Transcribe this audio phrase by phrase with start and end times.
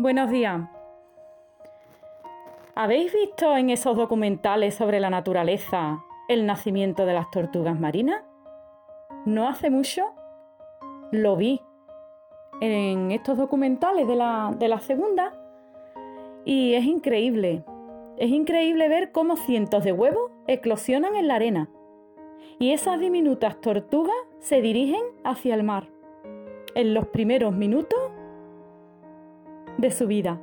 [0.00, 0.60] Buenos días.
[2.76, 8.22] ¿Habéis visto en esos documentales sobre la naturaleza el nacimiento de las tortugas marinas?
[9.24, 10.04] No hace mucho
[11.10, 11.60] lo vi
[12.60, 15.32] en estos documentales de la, de la segunda
[16.44, 17.64] y es increíble.
[18.18, 21.70] Es increíble ver cómo cientos de huevos eclosionan en la arena
[22.60, 25.88] y esas diminutas tortugas se dirigen hacia el mar
[26.76, 27.97] en los primeros minutos
[29.78, 30.38] de su vida.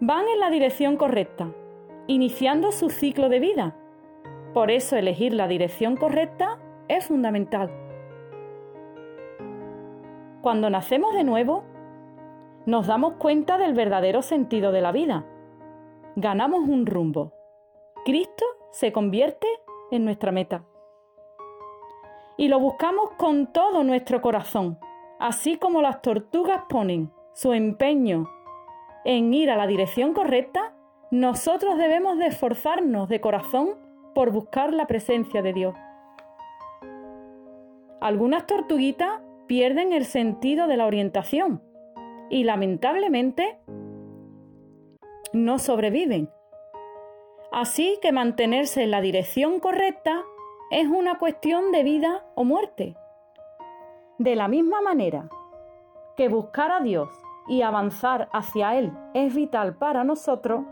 [0.00, 1.52] Van en la dirección correcta,
[2.06, 3.76] iniciando su ciclo de vida.
[4.54, 7.70] Por eso elegir la dirección correcta es fundamental.
[10.40, 11.64] Cuando nacemos de nuevo,
[12.66, 15.26] nos damos cuenta del verdadero sentido de la vida.
[16.16, 17.32] Ganamos un rumbo.
[18.04, 19.46] Cristo se convierte
[19.90, 20.64] en nuestra meta.
[22.36, 24.78] Y lo buscamos con todo nuestro corazón,
[25.18, 28.28] así como las tortugas ponen su empeño
[29.04, 30.74] en ir a la dirección correcta,
[31.10, 33.70] nosotros debemos de esforzarnos de corazón
[34.14, 35.74] por buscar la presencia de Dios.
[38.00, 41.62] Algunas tortuguitas pierden el sentido de la orientación
[42.28, 43.58] y lamentablemente
[45.32, 46.30] no sobreviven.
[47.52, 50.22] Así que mantenerse en la dirección correcta
[50.70, 52.96] es una cuestión de vida o muerte.
[54.18, 55.28] De la misma manera
[56.16, 57.08] que buscar a Dios
[57.48, 60.64] y avanzar hacia Él es vital para nosotros,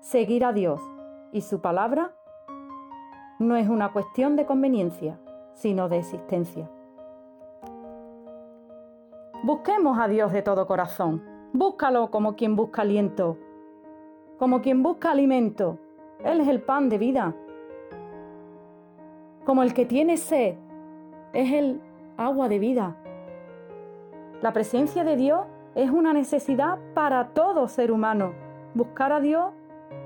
[0.00, 0.80] seguir a Dios
[1.32, 2.12] y su palabra
[3.38, 5.18] no es una cuestión de conveniencia,
[5.54, 6.70] sino de existencia.
[9.42, 11.24] Busquemos a Dios de todo corazón.
[11.54, 13.38] Búscalo como quien busca aliento,
[14.38, 15.78] como quien busca alimento.
[16.22, 17.34] Él es el pan de vida.
[19.46, 20.56] Como el que tiene sed,
[21.32, 21.80] es el
[22.18, 22.96] agua de vida.
[24.42, 28.32] La presencia de Dios es una necesidad para todo ser humano.
[28.74, 29.52] Buscar a Dios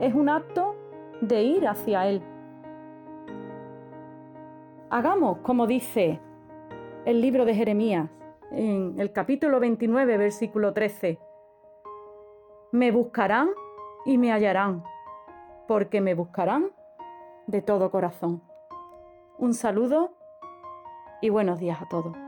[0.00, 0.74] es un acto
[1.20, 2.20] de ir hacia Él.
[4.90, 6.20] Hagamos como dice
[7.04, 8.10] el libro de Jeremías
[8.50, 11.20] en el capítulo 29, versículo 13.
[12.72, 13.50] Me buscarán
[14.04, 14.82] y me hallarán,
[15.68, 16.72] porque me buscarán
[17.46, 18.42] de todo corazón.
[19.38, 20.12] Un saludo
[21.20, 22.23] y buenos días a todos.